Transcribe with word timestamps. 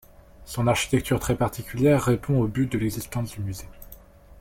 Son 0.45 0.65
architecture 0.65 1.19
très 1.19 1.35
particulière 1.35 2.03
répond 2.05 2.41
au 2.41 2.47
but 2.47 2.71
de 2.71 2.79
l'existence 2.79 3.33
du 3.35 3.41
musée. 3.41 3.69